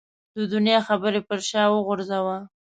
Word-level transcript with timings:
د 0.35 0.37
دنیا 0.53 0.79
خبرې 0.87 1.21
پر 1.27 1.39
شا 1.49 1.63
وغورځوه. 1.69 2.37